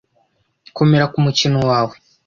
[0.69, 1.95] 'komera ku mukino wawe.